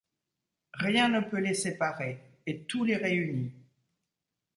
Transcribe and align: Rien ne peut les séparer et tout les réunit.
Rien 0.79 1.09
ne 1.09 1.19
peut 1.19 1.37
les 1.37 1.53
séparer 1.53 2.17
et 2.47 2.63
tout 2.63 2.83
les 2.83 2.95
réunit. 2.95 3.53